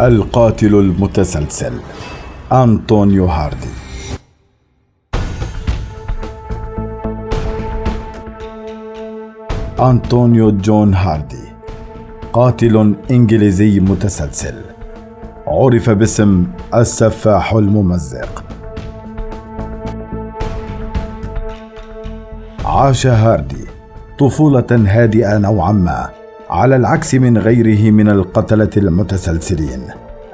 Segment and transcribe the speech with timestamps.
[0.00, 1.72] القاتل المتسلسل
[2.52, 3.68] أنطونيو هاردي.
[9.80, 11.44] أنطونيو جون هاردي
[12.32, 14.54] قاتل إنجليزي متسلسل
[15.46, 18.44] عرف باسم السفاح الممزق.
[22.64, 23.64] عاش هاردي
[24.18, 26.25] طفولة هادئة نوعا ما.
[26.56, 29.80] على العكس من غيره من القتلة المتسلسلين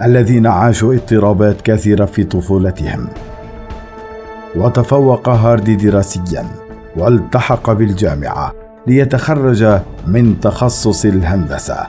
[0.02, 3.08] الذين عاشوا اضطرابات كثيرة في طفولتهم.
[4.56, 6.46] وتفوق هاردي دراسيا
[6.96, 8.52] والتحق بالجامعة
[8.86, 11.86] ليتخرج من تخصص الهندسة.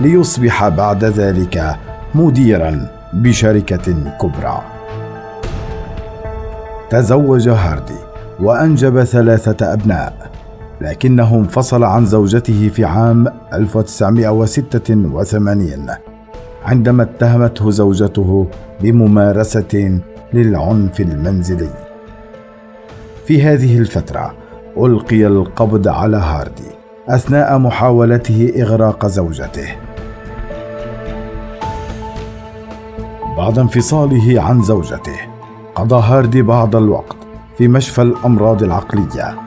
[0.00, 1.76] ليصبح بعد ذلك
[2.14, 4.62] مديرا بشركة كبرى.
[6.90, 8.00] تزوج هاردي
[8.40, 10.31] وأنجب ثلاثة أبناء.
[10.82, 15.88] لكنه انفصل عن زوجته في عام 1986
[16.64, 18.46] عندما اتهمته زوجته
[18.80, 20.00] بممارسة
[20.32, 21.70] للعنف المنزلي.
[23.26, 24.34] في هذه الفترة
[24.78, 26.70] ألقي القبض على هاردي
[27.08, 29.68] أثناء محاولته إغراق زوجته.
[33.36, 35.20] بعد انفصاله عن زوجته،
[35.74, 37.16] قضى هاردي بعض الوقت
[37.58, 39.41] في مشفى الأمراض العقلية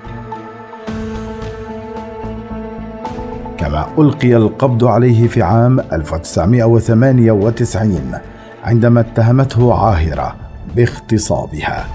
[3.66, 8.12] كما ألقي القبض عليه في عام 1998
[8.64, 10.36] عندما اتهمته عاهرة
[10.76, 11.86] باغتصابها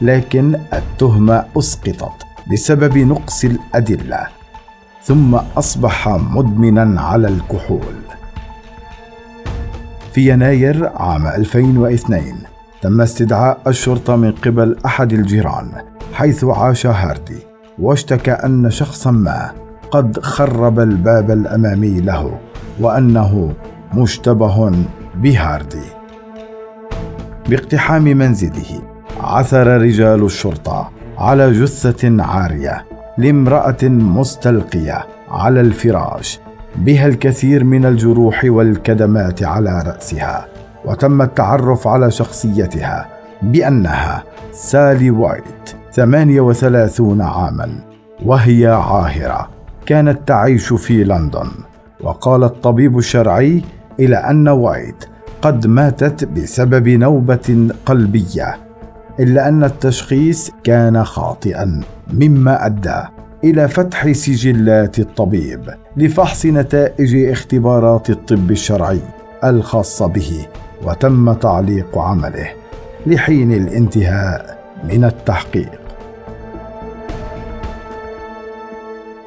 [0.00, 4.26] لكن التهمة أسقطت بسبب نقص الأدلة
[5.02, 7.94] ثم أصبح مدمنا على الكحول.
[10.12, 12.22] في يناير عام 2002
[12.82, 15.72] تم استدعاء الشرطة من قبل أحد الجيران
[16.14, 17.38] حيث عاش هاردي
[17.78, 19.61] واشتكى أن شخصا ما
[19.92, 22.38] قد خرب الباب الأمامي له
[22.80, 23.52] وأنه
[23.94, 24.72] مشتبه
[25.14, 25.86] بهاردي
[27.48, 28.82] باقتحام منزله
[29.20, 32.84] عثر رجال الشرطة على جثة عارية
[33.18, 36.40] لامرأة مستلقية على الفراش.
[36.76, 40.46] بها الكثير من الجروح والكدمات على رأسها
[40.84, 43.08] وتم التعرف على شخصيتها
[43.42, 44.22] بأنها
[44.52, 47.68] سالي وايت 38 عاما
[48.24, 49.61] وهي عاهرة.
[49.86, 51.48] كانت تعيش في لندن.
[52.00, 53.62] وقال الطبيب الشرعي
[54.00, 55.04] إلى أن وايت
[55.42, 58.56] قد ماتت بسبب نوبة قلبية
[59.20, 61.80] إلا أن التشخيص كان خاطئا
[62.12, 63.00] مما أدى
[63.44, 69.00] إلى فتح سجلات الطبيب لفحص نتائج اختبارات الطب الشرعي
[69.44, 70.46] الخاصه به
[70.84, 72.48] وتم تعليق عمله
[73.06, 75.81] لحين الانتهاء من التحقيق.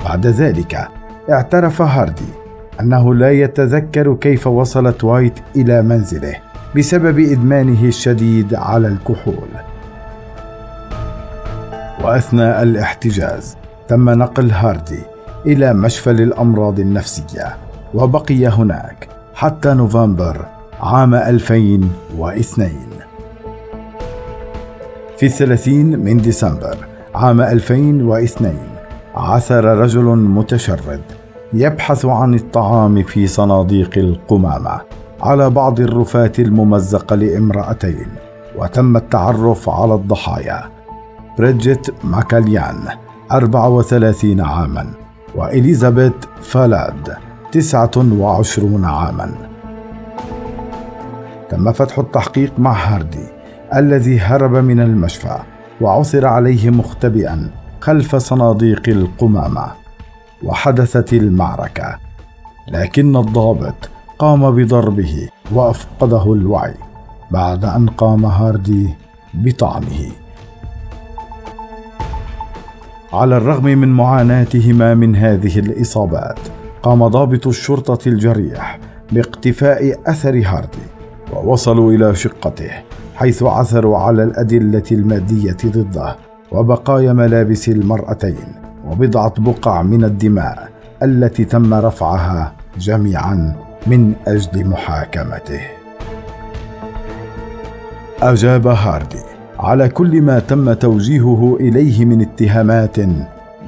[0.06, 0.88] بعد ذلك.
[1.32, 2.34] اعترف هاردي
[2.80, 6.36] أنه لا يتذكر كيف وصلت وايت إلى منزله
[6.76, 9.50] بسبب إدمانه الشديد على الكحول.
[12.04, 13.58] وأثناء الاحتجاز
[13.88, 15.00] تم نقل هاردي
[15.46, 17.56] إلى مشفى للامراض النفسية
[17.94, 20.46] وبقي هناك حتى نوفمبر
[20.82, 22.72] عام 2002
[25.18, 26.78] في الثلاثين من ديسمبر
[27.16, 28.75] عام 2002
[29.16, 31.02] عثر رجل متشرد
[31.54, 34.82] يبحث عن الطعام في صناديق القمامة
[35.22, 38.08] على بعض الرفات الممزقة لامرأتين
[38.58, 40.64] وتم التعرف على الضحايا.
[41.38, 42.76] بريدجيت ماكاليان
[43.32, 44.88] 34 عاما
[45.36, 47.14] وإليزابيث فالاد
[47.52, 49.32] 29 عاما.
[51.50, 53.26] تم فتح التحقيق مع هاردي
[53.76, 55.38] الذي هرب من المشفى
[55.82, 57.65] وعثر عليه مختبئا.
[57.86, 59.66] خلف صناديق القمامة
[60.44, 61.98] وحدثت المعركة
[62.68, 66.74] لكن الضابط قام بضربه وأفقده الوعي
[67.32, 68.90] بعد أن قام هاردي
[69.34, 70.12] بطعنه.
[73.14, 76.40] على الرغم من معاناتهما من هذه الإصابات
[76.84, 78.80] قام ضابط الشرطة الجريح
[79.12, 80.86] باقتفاء أثر هاردي
[81.34, 82.72] ووصلوا إلى شقته
[83.16, 86.25] حيث عثروا على الأدلة المادية ضده.
[86.56, 88.48] وبقايا ملابس المرأتين
[88.88, 90.70] وبضعة بقع من الدماء
[91.04, 93.56] التي تم رفعها جميعا
[93.88, 95.62] من أجل محاكمته.
[98.22, 99.24] أجاب هاردي
[99.60, 102.98] على كل ما تم توجيهه إليه من اتهامات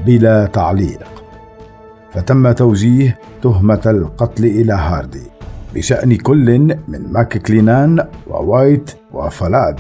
[0.06, 1.04] بلا تعليق.
[2.12, 5.28] فتم توجيه تهمة القتل إلى هاردي
[5.76, 9.80] بشأن كل من ماك كلينان ووايت وفلاد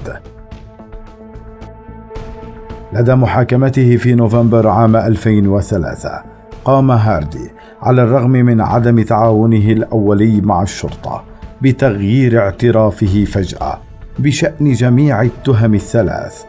[2.93, 6.23] لدى محاكمته في نوفمبر عام 2003
[6.65, 7.51] قام هاردي
[7.81, 11.23] على الرغم من عدم تعاونه الأولي مع الشرطة
[11.61, 13.79] بتغيير اعترافه فجأة
[14.19, 16.43] بشأن جميع التهم الثلاث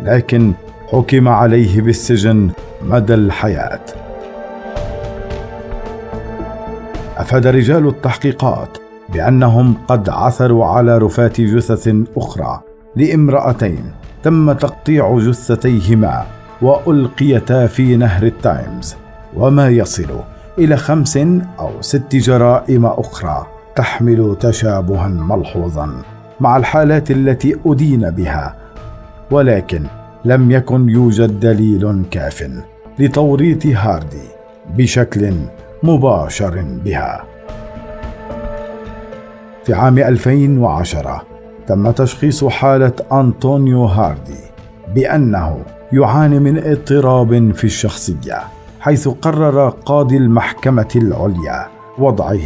[0.00, 0.52] لكن
[0.92, 2.50] حكم عليه بالسجن
[2.82, 3.80] مدى الحياة.
[7.16, 8.78] أفاد رجال التحقيقات
[9.12, 12.60] بأنهم قد عثروا على رفات جثث أخرى
[12.96, 13.84] لامرأتين
[14.24, 16.26] تم تقطيع جثتيهما
[16.62, 18.96] وألقيتا في نهر التايمز
[19.36, 20.06] وما يصل
[20.58, 21.16] إلى خمس
[21.58, 26.02] أو ست جرائم أخرى تحمل تشابها ملحوظا
[26.40, 28.56] مع الحالات التي أدين بها
[29.30, 29.82] ولكن
[30.24, 32.50] لم يكن يوجد دليل كاف
[32.98, 34.28] لتوريط هاردي
[34.76, 35.32] بشكل
[35.82, 37.24] مباشر بها.
[39.64, 41.33] في عام 2010
[41.66, 44.40] تم تشخيص حالة أنطونيو هاردي
[44.94, 45.62] بأنه
[45.92, 48.40] يعاني من اضطراب في الشخصية
[48.80, 51.66] حيث قرر قاضي المحكمة العليا
[51.98, 52.38] وضعه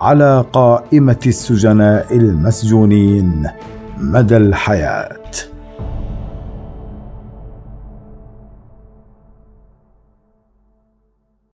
[0.00, 3.48] على قائمة السجناء المسجونين
[3.98, 5.53] مدى الحياة.